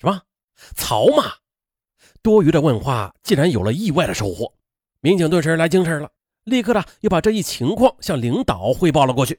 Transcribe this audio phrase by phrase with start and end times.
[0.00, 0.22] 什么？
[0.74, 1.34] 草马？
[2.22, 4.54] 多余的问话竟然有了意外的收获。
[5.00, 6.10] 民警顿时来精神了，
[6.44, 9.38] 立刻的又把这一情况向领导汇报了过去。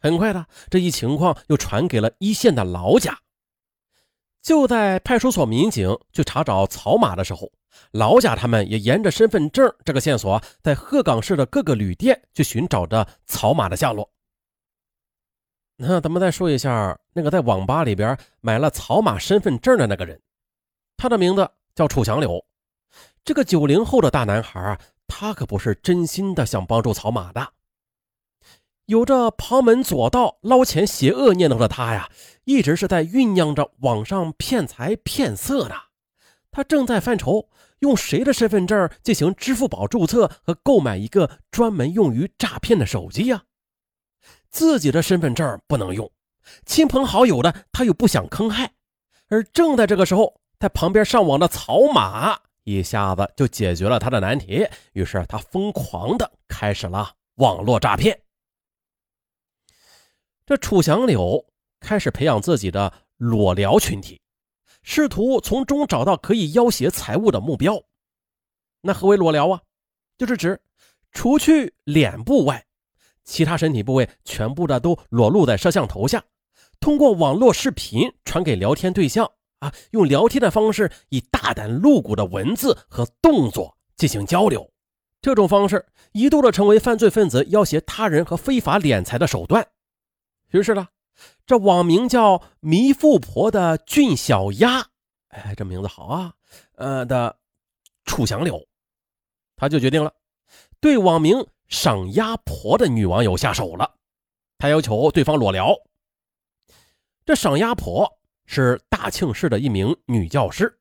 [0.00, 3.18] 很快的，这一情况又传给了一线的老贾。
[4.42, 7.52] 就在派出所民警去查找草马的时候，
[7.92, 14.10] 老贾他们也沿着身份证这个线索，在鹤岗市的各个旅店去寻找着草马的下落。
[15.80, 20.20] 那咱们再说一下那个在网吧里边买了草马身份证的那个人，
[20.96, 22.44] 他的名字叫楚祥柳。
[23.24, 27.52] 这个九零后的大男孩啊，他可不是真心的想帮助草马的。
[28.86, 32.10] 有着旁门左道、捞钱邪恶念头的他呀，
[32.42, 35.76] 一直是在酝酿着网上骗财骗色的。
[36.50, 43.44] 他正在犯愁用谁的身份证进行支付宝注册和购买一个专门用于诈骗的手机呀。
[44.50, 46.10] 自己的身份证不能用，
[46.64, 48.72] 亲朋好友的他又不想坑害。
[49.28, 54.66] 而正在这个时候，在旁边上网的草马一下子就解决了他的难题。
[54.92, 58.20] 于是他疯狂的开始了网络诈骗。
[60.46, 61.44] 这楚祥柳
[61.78, 64.20] 开始培养自己的裸聊群体，
[64.82, 67.82] 试图从中找到可以要挟财物的目标。
[68.80, 69.60] 那何为裸聊啊？
[70.16, 70.58] 就是指
[71.12, 72.64] 除去脸部外，
[73.28, 76.24] 其他身体部位全部的都裸露在摄像头下，
[76.80, 84.72] 通过网络视频传给聊天对象啊，用聊天的方式以大胆露骨的文字和动作进行交流。
[85.20, 89.68] 这种方式一度的成为犯罪分子要挟他人和非法敛财的手段。
[90.50, 90.88] 于是呢，
[91.44, 94.86] 这网名叫“迷富婆”的俊小丫，
[95.28, 96.32] 哎，这名字好啊，
[96.76, 97.36] 呃的
[98.06, 98.66] 楚祥柳，
[99.54, 100.14] 他就决定了
[100.80, 103.94] 对网名“赏鸭婆”的女网友下手了。
[104.58, 105.74] 她要求对方裸聊。
[107.24, 110.78] 这赏鸭婆是大庆市的一名女教师。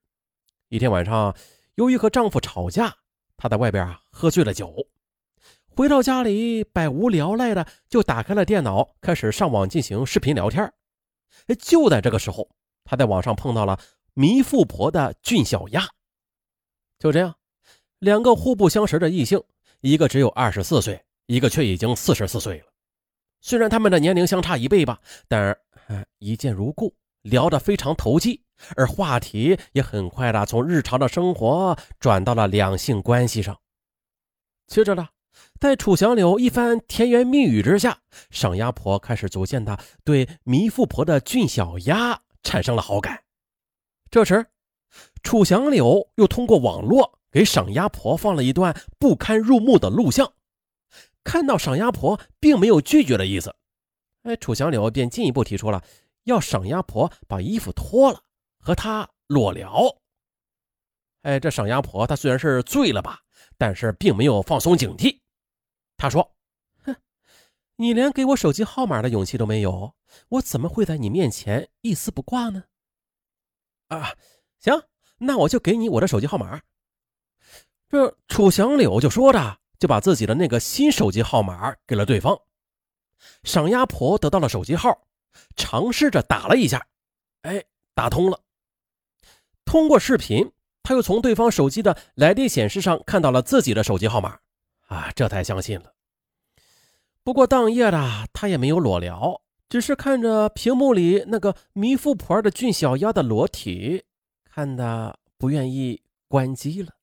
[0.70, 1.36] 一天晚上，
[1.76, 2.96] 由于和丈夫吵架，
[3.36, 4.88] 她在外边啊喝醉了酒。
[5.76, 10.74] 回到家里，百无聊赖的就打开了电脑，开始上网进行视频聊天。
[11.60, 12.50] 就在这个时候，
[12.84, 13.80] 她在网上碰到了
[14.14, 15.88] 迷富婆的俊小鸭。
[16.98, 17.36] 就这样，
[18.00, 19.44] 两个互不相识的异性，
[19.82, 22.66] 一个只有二十四岁，一个却已经四十四岁了。
[23.42, 25.58] 虽然他们的年龄相差一倍吧，但
[26.20, 28.44] 一见如故，聊得非常投机，
[28.76, 33.60] 而话题也很快的从日常的生活转到了两性关系上。
[34.68, 35.08] 接着呢。
[35.60, 38.00] 在楚祥柳一番甜言蜜语之下，
[38.32, 43.24] 赏鸭婆开始逐渐的对迷富婆的俊小鸭产生了好感。
[44.10, 44.48] 这时，
[45.22, 50.34] 楚祥柳又通过网络给赏鸭婆放了一段不堪入目的录像。
[51.24, 53.54] 看到赏鸭婆并没有拒绝的意思，
[54.24, 55.84] 哎，楚祥柳便进一步提出了
[56.24, 58.24] 要赏鸭婆把衣服脱了，
[58.60, 59.98] 和他裸聊。
[61.24, 63.20] 哎，这赏鸭婆她虽然是醉了吧，
[63.58, 65.20] 但是并没有放松警惕。
[65.98, 66.34] 他说
[66.86, 66.96] ：“哼，
[67.76, 69.94] 你连给我手机号码的勇气都没有，
[70.30, 72.64] 我怎么会在你面前一丝不挂呢？”
[73.90, 74.16] 啊，
[74.60, 74.82] 行，
[75.18, 76.62] 那我就给你我的手机号码。
[77.90, 82.38] 这楚祥柳就说着，就把自己的那个新手机号码给了对方。
[83.44, 85.08] 赏鸭婆得到了手机号，
[85.56, 86.86] 尝试着打了一下，
[87.44, 88.40] 哎，打通了。
[89.66, 90.52] 通过视频，
[90.84, 94.38] 他又从对方手机的来电显示上看到了自己的手机号码。
[94.88, 95.94] 啊，这才相信了。
[97.24, 104.06] 不过当夜的他也没有裸聊，只是看着屏幕里那个迷富婆的俊小鸭的裸体，
[104.46, 106.94] 看的不愿意关机了。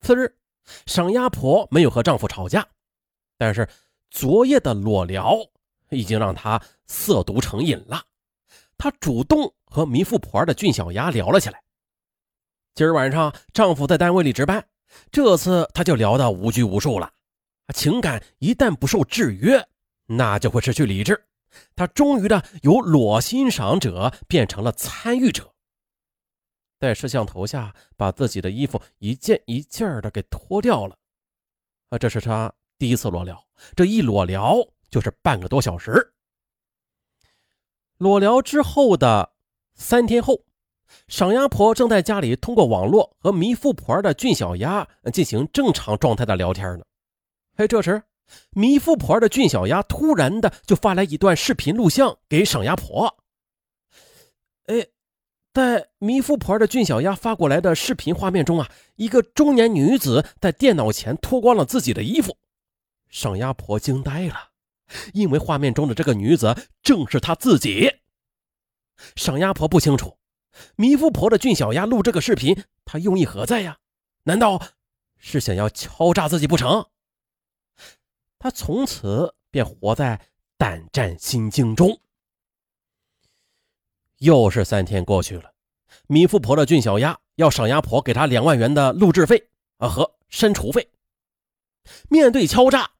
[0.00, 0.34] 次日，
[0.86, 2.66] 赏鸭婆没有和丈夫吵架，
[3.36, 3.68] 但是
[4.10, 5.36] 昨夜的裸聊
[5.90, 8.02] 已经让她色毒成瘾了。
[8.78, 11.62] 她主动和迷富婆的俊小丫聊了起来。
[12.74, 14.64] 今儿晚上，丈夫在单位里值班。
[15.12, 17.12] 这次她就聊得无拘无束了，
[17.74, 19.68] 情感一旦不受制约，
[20.06, 21.26] 那就会失去理智。
[21.76, 25.52] 她终于的由裸欣赏者变成了参与者，
[26.80, 30.96] 在摄像头下把自己的衣服一件一件的给脱掉了。
[31.90, 33.44] 啊，这是他第一次裸聊，
[33.76, 34.56] 这一裸聊
[34.88, 36.14] 就是半个多小时。
[37.98, 39.32] 裸聊之后的
[39.74, 40.42] 三天后。
[41.06, 46.84] 赏鸭婆正在家里通过网络和迷富婆的俊小鸭进行正常状态的聊天呢。
[47.54, 48.02] 哎，这时
[48.50, 53.18] 迷富婆的俊小鸭突然的就发来一段视频录像给赏鸭婆。
[54.66, 54.84] 哎，
[55.60, 62.38] 在迷富婆的俊小丫发过来的视频画面中啊，一个中年女子在电脑前脱光了自己的衣服。
[63.10, 64.52] 赏鸭婆惊呆了，
[65.12, 67.92] 因为画面中的这个女子正是她自己。
[69.16, 70.16] 赏鸭婆不清楚。
[70.78, 73.76] 糜富婆的俊小丫录这个视频，她用意何在呀？
[74.22, 74.62] 难道
[75.18, 76.86] 是想要敲诈自己不成？
[78.38, 80.22] 他从此便活在
[80.56, 82.00] 胆战心惊中。
[84.20, 85.50] 又是三天过去了，
[86.06, 90.86] 米富婆的俊小丫要赏丫婆给他两万元的录制费啊和删除费。
[92.10, 92.90] 面对敲诈，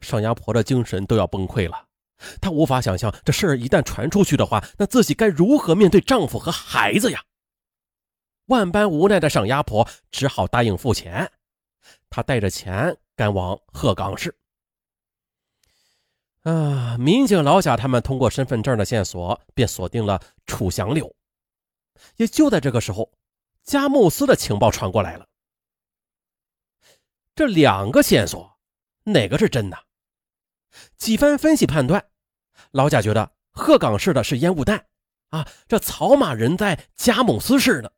[0.00, 1.86] 赏丫婆的精神都要崩溃了。
[2.40, 7.22] 她无法想象，这事儿一旦传出去的话，那自己该如何面对丈夫和孩子呀？
[8.46, 11.30] 万般无奈的赏丫婆只好答应付钱。
[12.08, 14.34] 她带着钱赶往鹤岗市。
[16.42, 16.96] 啊！
[16.98, 21.14] 民警老贾他们通过身份证的线索，便锁定了楚祥柳。
[22.16, 23.12] 也就在这个时候，
[23.62, 25.28] 佳木斯的情报传过来了。
[27.34, 28.58] 这两个线索，
[29.04, 29.78] 哪个是真的？
[30.96, 32.04] 几番分析判断，
[32.72, 34.86] 老贾觉得鹤岗市的是烟雾弹
[35.28, 37.90] 啊，这草马人在佳木斯市呢。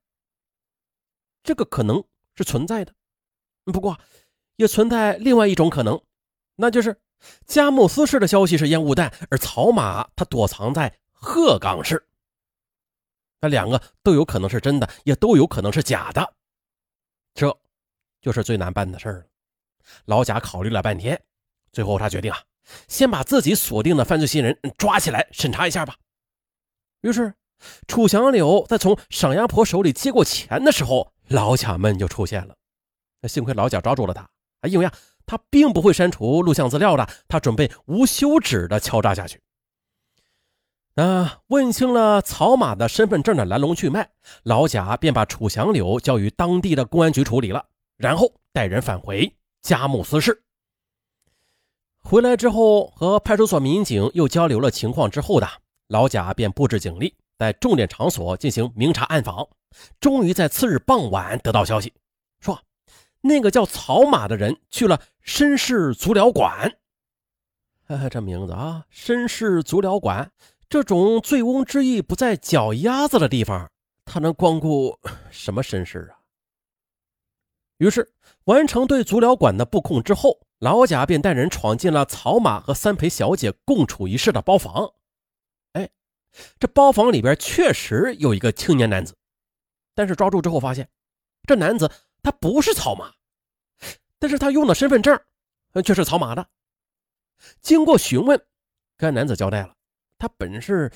[1.43, 2.05] 这个可能
[2.35, 2.95] 是存在的，
[3.65, 3.99] 不过
[4.57, 6.01] 也存在另外一种可能，
[6.57, 7.01] 那就是
[7.47, 12.07] 佳木斯市的消息是烟雾弹，而草马他躲藏在鹤岗市。
[13.41, 16.35] 那两个都有可能是真的，也都有可能是假的。
[17.35, 17.57] 这。
[18.21, 19.25] 就是最难办的事儿了。
[20.07, 21.23] 老贾考虑了半天，
[21.73, 22.43] 最后他决定啊，
[22.89, 25.95] 先把自己锁定的犯罪嫌疑人抓起来审查一下吧。
[27.03, 27.35] 于是，
[27.87, 32.57] 楚祥柳在从赏鸭婆手里接过钱的时候，老贾们就出现了。
[33.21, 34.23] 那幸亏老贾抓住了他
[34.63, 34.95] 啊，因为啊，
[35.27, 39.41] 他并不会删除录像资料的，他准备无休止的敲诈下去。
[40.97, 44.11] 那问清了草马的身份证的来龙去脉，
[44.45, 47.67] 老贾便把楚祥柳交于当地的公安局处理了。
[47.97, 50.43] 然后带人返回佳木斯市。
[52.03, 55.49] 回来之后，和派出所民警又交流了情况之后的
[55.89, 59.49] 老贾便布置警力，在重点场所进行明察暗访。
[59.99, 61.93] 终于在次日傍晚得到消息，
[62.41, 62.61] 说
[63.25, 66.77] 那个叫草马的人去了绅士足疗馆。
[68.11, 70.31] 这名字啊，绅士足疗馆，
[70.69, 73.71] 这种醉翁之意不在脚丫子的地方，
[74.05, 74.99] 他能光顾
[75.31, 76.21] 什么绅士啊？
[77.79, 78.13] 于是，
[78.45, 84.93] 完成对足疗馆的布控之后，老贾便带人闯进了曹马和三陪小姐共处一室的包房。
[85.73, 85.91] 哎，
[86.59, 89.17] 这包房里边确实有一个青年男子，
[89.95, 90.89] 但是抓住之后发现，
[91.47, 91.91] 这男子
[92.25, 93.13] 他不是草马，
[94.19, 95.17] 但是他用的身份证
[95.85, 96.45] 却是草马的。
[97.61, 98.45] 经过询问，
[98.97, 99.73] 该男子交代了，
[100.19, 100.91] 他本是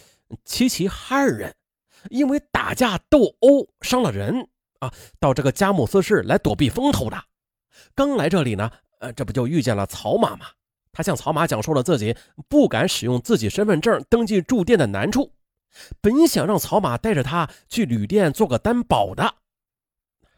[0.45, 1.55] 齐齐哈尔人，
[2.11, 4.49] 因为打架斗殴伤了人。
[4.81, 7.21] 啊，到这个佳木斯市来躲避风头的，
[7.97, 8.71] 刚来这里呢，
[9.01, 10.47] 呃，这不就遇见了草马吗？
[10.93, 12.17] 他向草马讲述了自己
[12.49, 15.33] 不敢使用自己身份证登记住店的难处，
[16.01, 19.35] 本想让草马带着他去旅店做个担保的，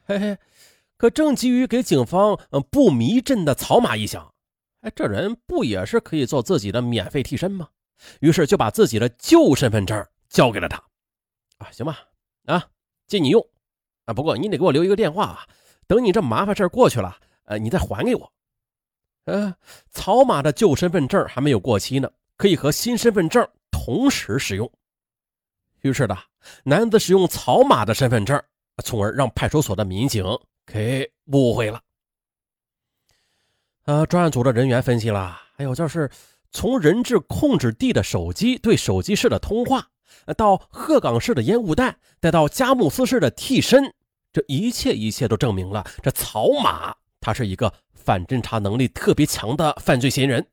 [0.05, 0.39] 嘿嘿，
[1.01, 4.35] 可正急于给警方嗯布迷阵的曹马一想，
[4.83, 7.71] 哎，这人不也是可以做自己的免费替身吗？
[8.21, 10.77] 于是就把自己的旧身份证交给了他。
[11.57, 12.01] 啊，行吧，
[12.45, 12.69] 啊，
[13.07, 13.43] 借你用。
[14.05, 15.49] 啊，不过你得给我留一个电话啊，
[15.87, 18.31] 等你这麻烦事过去了，呃，你再还给我。
[19.25, 19.55] 嗯，
[19.91, 24.71] 草马的旧身份证还没有过期呢，可以和新身份证同时使用。
[25.81, 26.19] 于是呢，
[26.65, 28.39] 男子使用草马的身份证，
[28.85, 30.23] 从而让派出所的民警
[30.73, 31.83] 给误会了。
[33.87, 36.09] 呃，专案组的人员分析了，还有，就是
[36.53, 39.89] 从人质控制地的手机对手机室的通话。
[40.37, 43.93] 到鹤岗市的烟雾弹，再到佳木斯市的替身，
[44.33, 50.47] 这一切一切都证明了这草马他是一个反侦查能力特别强的犯罪嫌疑人。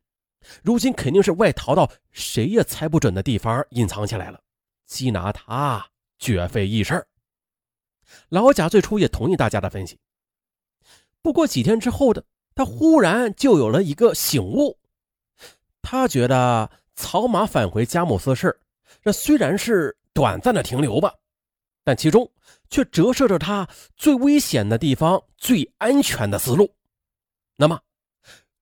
[0.63, 4.39] 如今肯定是外逃到谁也猜不准的地方隐藏起来了，
[4.89, 5.86] 缉拿他
[6.17, 7.05] 绝非易事。
[8.29, 10.00] 老贾最初也同意大家的分析，
[11.27, 12.24] 不过几天之后的
[12.55, 14.79] 他忽然就有了一个醒悟，
[15.81, 18.57] 他觉得草马返回佳木斯市。
[19.01, 21.13] 这虽然是短暂的停留吧，
[21.84, 22.31] 但其中
[22.69, 23.67] 却折射着他
[23.98, 26.74] 最危险的地方、最安全的思路。
[27.57, 27.77] 那么，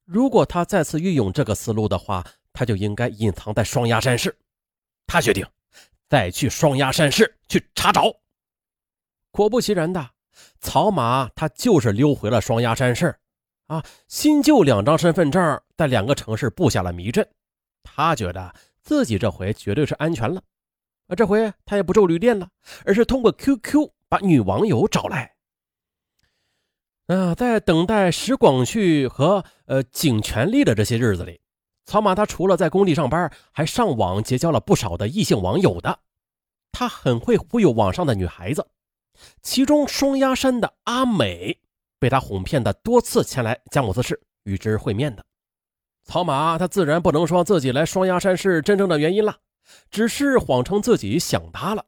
[0.04, 4.36] 如果他再次运用这个思路的话，他就应该隐藏在双鸭山市。
[5.06, 5.48] 他决定
[6.10, 8.12] 再去双鸭山市去查找。
[9.30, 10.10] 果不其然的，
[10.60, 13.16] 曹马他就是溜回了双鸭山市。
[13.68, 17.28] 啊，新旧两张身份证在两个城市布下了迷阵。
[17.84, 18.54] 他觉得。
[18.86, 20.40] 自己这回绝对是安全了，
[21.08, 22.48] 啊，这回他也不住旅店了，
[22.86, 25.34] 而是通过 QQ 把女网友找来。
[27.08, 31.42] 啊，在等待石广旭和呃景全力的这些日子里，
[31.88, 35.98] 曹马他除了在工地上班，还上网结交了不少的异性网友的。
[36.72, 38.68] 他很会忽悠网上的女孩子，
[39.42, 41.60] 其中双鸭山的阿美
[42.00, 45.26] 被他哄骗的多次前来佳木斯市与之会面的。
[46.04, 49.38] 草马他自然不能说自己来双鸭山是真正的原因了，
[49.90, 51.86] 只是谎称自己想他了，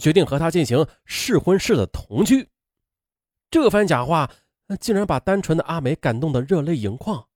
[0.00, 2.48] 决定和他进行试婚式的同居。
[3.50, 4.30] 这番假话
[4.80, 7.26] 竟然把单纯的阿美感动得热泪盈眶，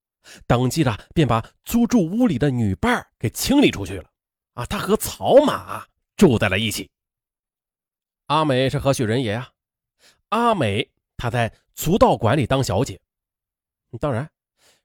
[0.47, 4.11] 当即的便把租住屋里的女伴给清理出去了。
[4.55, 5.85] 啊，他和草马。
[6.17, 6.91] 住在了一起。
[8.31, 9.51] 阿美是何许人也呀？
[10.29, 13.01] 阿美她在足道馆里当小姐，
[13.99, 14.31] 当然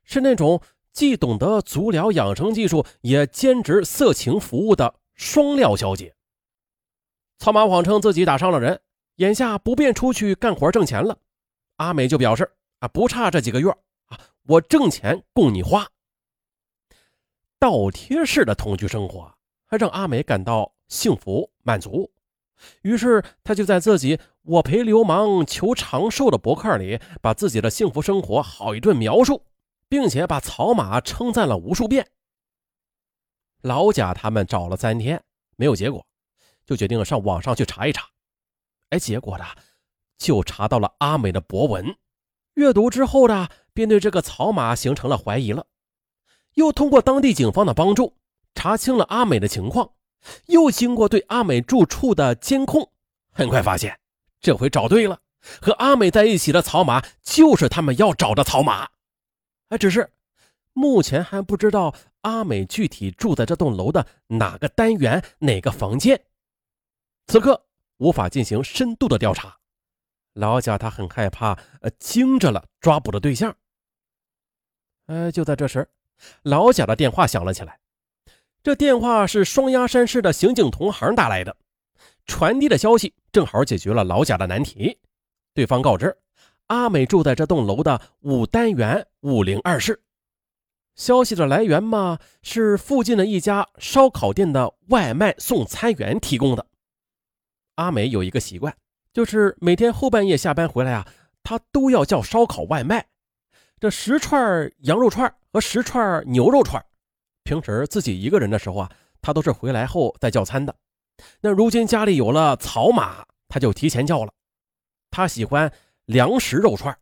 [0.02, 0.60] 是那种
[0.92, 6.12] 既懂得足疗养生技术，也兼职色情服务的双料小姐。
[7.38, 8.80] 草马谎称自己打伤了人，
[9.16, 11.16] 眼下不便出去干活挣钱了。
[11.76, 13.70] 阿美就表示啊，不差这几个月
[14.06, 15.88] 啊，我挣钱供你花。
[17.60, 19.32] 倒贴式的同居生活，
[19.66, 20.72] 还让阿美感到。
[20.88, 22.08] 幸福满足，
[22.82, 29.44] 于是他就在自己“我陪流氓求长寿”的博客里，把自己的幸福生活好一顿描述，
[29.88, 32.08] 并且把草马称赞了无数遍。
[33.62, 35.22] 老贾他们找了三天
[35.56, 36.06] 没有结果，
[36.64, 38.08] 就决定上网上去查一查。
[38.90, 39.44] 哎，结果呢，
[40.16, 41.96] 就查到了阿美的博文。
[42.54, 45.66] 阅读之后呢，便对这个草马形成了怀疑了。
[46.54, 48.16] 又通过当地警方的帮助，
[48.54, 49.95] 查清了阿美的情况。
[50.46, 52.90] 又经过对阿美住处的监控，
[53.32, 53.98] 很快发现，
[54.40, 55.20] 这回找对了，
[55.60, 58.88] 和阿美在一起的草马就是他们要找的草马。
[59.68, 60.10] 哎，只是
[60.72, 66.20] 目前还不知道阿美具体住在这栋楼的哪个单元、哪个房间，
[67.26, 67.66] 此刻
[67.96, 69.58] 无法进行深度的调查。
[70.34, 73.56] 老贾他很害怕，呃，惊着了抓捕的对象。
[75.06, 75.88] 哎，就在这时，
[76.42, 77.78] 老贾的电话响了起来。
[78.66, 81.56] 这电话是双鸭山市的刑警同行打来的，
[82.26, 84.98] 传递的消息正好解决了老贾的难题。
[85.54, 86.18] 对方告知，
[86.66, 90.02] 阿美住在这栋楼的五单元五零二室。
[90.96, 96.66] 消息的来源嘛，是附近的一家烧烤店的外卖送餐员提供的。
[97.76, 98.76] 阿美有一个习惯，
[99.12, 101.06] 就是每天后半夜下班回来啊，
[101.44, 103.06] 她都要叫烧烤外卖，
[103.78, 106.84] 这十串羊肉串和十串牛肉串。
[107.46, 108.90] 平时自己一个人的时候啊，
[109.22, 110.74] 他都是回来后再叫餐的。
[111.40, 114.32] 那如今家里有了草马，他就提前叫了。
[115.12, 115.72] 他喜欢
[116.06, 116.98] 粮食肉串。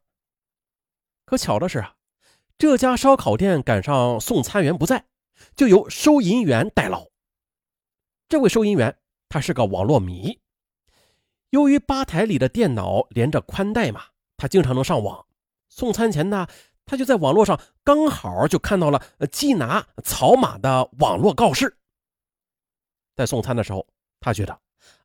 [1.25, 1.95] 可巧的是啊，
[2.59, 5.07] 这家烧烤店赶上送餐员不在，
[5.57, 7.09] 就由收银员代劳。
[8.29, 8.99] 这位收银员
[9.31, 10.39] 他是个网络迷，
[11.49, 14.03] 由于吧台里的电脑连着宽带嘛，
[14.37, 15.25] 他经常能上网。
[15.71, 16.47] 送餐前呢。
[16.87, 21.77] 他就在网络上刚好就看到了缉拿草马的网络告示。
[23.17, 23.87] 在送餐的时候，
[24.21, 24.61] 他觉得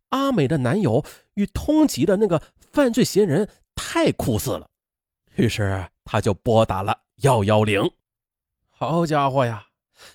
[0.09, 1.03] 阿美的男友
[1.35, 4.69] 与通缉的那个犯罪嫌疑人太酷似了，
[5.35, 7.89] 于是他就拨打了幺幺零。
[8.69, 9.67] 好家伙呀！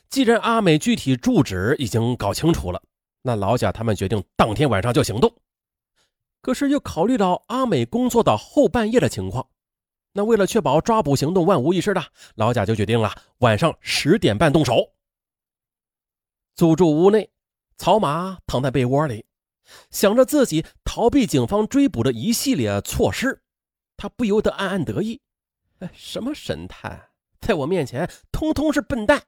[0.09, 2.83] 既然阿美具体住址已经搞清楚了，
[3.23, 5.35] 那老贾他们决定当天晚上就行动。
[6.41, 9.47] 可是又考虑到阿美工作到后半夜的情况。
[10.17, 12.01] 那为了确保抓捕行动万无一失的，
[12.37, 14.93] 老贾就决定了晚上十点半动手。
[16.55, 17.29] 租住屋内，
[17.77, 19.27] 草马躺在被窝里，
[19.91, 23.43] 想着自己逃避警方追捕的一系列措施，
[23.97, 25.21] 他不由得暗暗得意
[25.81, 27.09] ：“哎什么神探，
[27.41, 29.19] 在我面前通通是笨蛋！”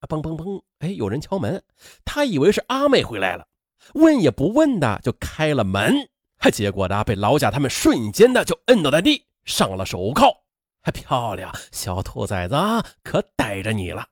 [0.00, 0.62] 啊，砰砰砰！
[0.78, 1.62] 哎，有人敲门，
[2.02, 3.46] 他以为是阿妹回来了，
[3.92, 6.08] 问也不问的就开了门，
[6.50, 9.26] 结果呢，被老贾他们瞬间的就摁倒在地。
[9.44, 10.42] 上了手铐，
[10.82, 14.08] 还漂亮，小兔崽子啊可逮着你了。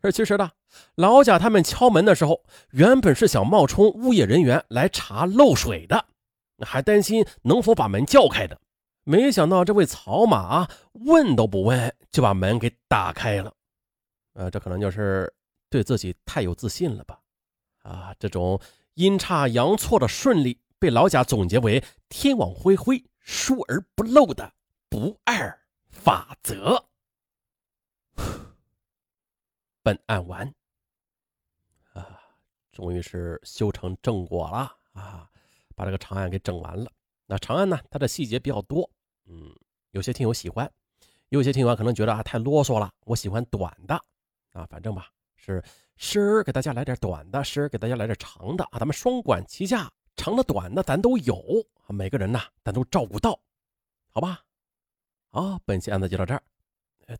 [0.00, 0.50] 而其实呢，
[0.96, 6.06] 老贾他们敲门的时候，原本是想冒充物业人员来查漏水的，
[6.66, 8.60] 还担心能否把门叫开的。
[9.04, 13.52] 没想到这位草马问都不问就把门给打开了。
[14.34, 15.32] 呃，这可能就是
[15.68, 17.18] 对自己太有自信了吧？
[17.82, 18.60] 啊，这种
[18.94, 23.04] 阴差阳错的顺利，被老贾总结为“天网恢恢”。
[23.22, 24.52] 疏而不漏的
[24.88, 26.84] 不二法则。
[29.82, 30.46] 本案完
[31.92, 32.20] 啊，
[32.70, 35.28] 终于是修成正果了啊，
[35.74, 36.90] 把这个长案给整完了。
[37.26, 38.88] 那长案呢，它的细节比较多，
[39.26, 39.52] 嗯，
[39.90, 40.70] 有些听友喜欢，
[41.30, 43.94] 有些听友可能觉得啊太啰嗦了，我喜欢短的
[44.52, 45.62] 啊，反正吧是
[45.96, 51.42] 时而给大家来点短的，时而给大家来点长的啊，咱们双管齐下，长的短的咱都有。
[51.88, 53.38] 每个人呐，咱都照顾到，
[54.08, 54.40] 好吧？
[55.30, 56.42] 好，本期案子就到这儿，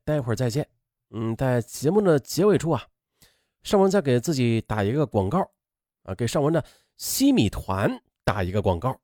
[0.03, 0.67] 待会儿再见。
[1.11, 2.87] 嗯，在节目的结尾处啊，
[3.63, 5.51] 尚文再给自己打一个广告。
[6.05, 6.65] 啊，给尚文的
[6.97, 8.99] 西米团打一个广告。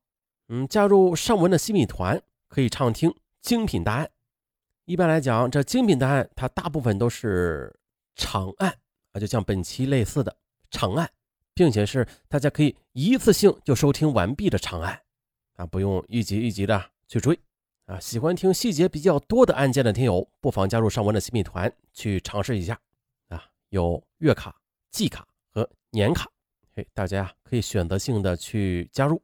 [0.47, 4.09] 嗯，加入尚文的西米团可以畅听精品答案。
[4.85, 7.79] 一般来讲，这精品答案它大部分都是
[8.15, 8.75] 长案
[9.11, 10.35] 啊，就像本期类似的
[10.71, 11.09] 长案，
[11.59, 14.97] 并且是大家可以一次性就收听完毕的长案
[15.57, 17.37] 啊，不用一集一集的去追
[17.85, 17.99] 啊。
[17.99, 22.79] 喜欢听细节比较多的案件的听友，不妨加入尚文的新米团去尝试一下
[23.27, 23.43] 啊。
[23.71, 24.55] 有月卡、
[24.89, 26.31] 季卡和年卡，
[26.73, 29.21] 嘿，大家可以选择性的去加入。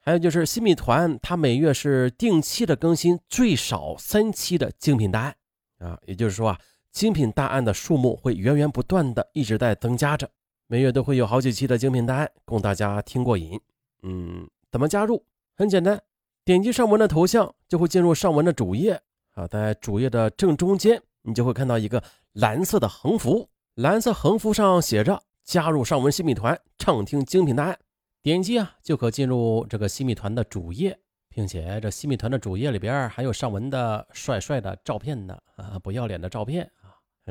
[0.00, 5.36] 还有就是新米团，它每月是定期的更新最少三期的精品答案
[5.80, 6.58] 啊，也就是说啊，
[6.90, 10.30] 精品答案的数目会源源不断的一直在增加着，
[10.66, 13.60] 每月都会有好几期的精品答案供大家听过瘾。
[14.02, 15.22] 嗯，怎么加入？
[15.54, 16.00] 很简单，
[16.44, 19.00] 点击上文的头像就会进入上文的主页
[19.34, 22.02] 啊，在主页的正中间，你就会看到一个
[22.32, 27.78] 蓝色的横幅，蓝色横幅上写着“加入上文新米团，畅听精品答案”。
[28.22, 36.70] 点击啊，就可进入这个新米团的主页，并且这新米团的主页里边还有上文的帅帅的照片呢啊，不要脸的照片！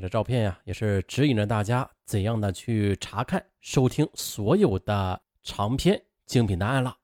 [0.01, 6.97] 这照片呀，也是指引着大家怎样的去查看、收听所有的长篇精品答案了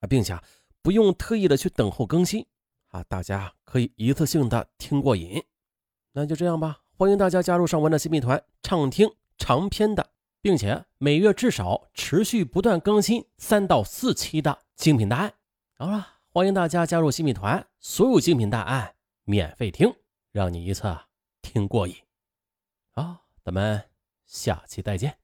[0.00, 0.38] 啊，并且
[0.82, 2.46] 不用特意的去等候更新
[2.88, 5.42] 啊，大家可以一次性的听过瘾。
[6.12, 10.10] 那就这样吧，欢迎大家加入上文的新品团，畅听长篇的。
[10.44, 15.32] 并且每月至少持续不断更新三到四期的精品答案。
[15.72, 19.90] 好了，欢迎大家加入新米团，所有精品答案免费听，
[20.32, 20.94] 让你一次
[21.40, 21.96] 听过瘾。
[22.94, 23.90] 啊，咱们
[24.26, 25.23] 下期再见。